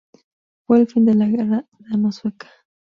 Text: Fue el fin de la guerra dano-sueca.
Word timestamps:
Fue 0.65 0.79
el 0.79 0.87
fin 0.87 1.05
de 1.05 1.13
la 1.13 1.27
guerra 1.27 1.67
dano-sueca. 1.77 2.49